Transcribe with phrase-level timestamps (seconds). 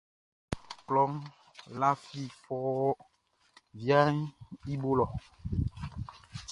[0.85, 1.13] Kloʼn
[1.79, 2.99] lafi fɔuun
[3.83, 4.15] viaʼn
[4.71, 5.05] i bo lɔ.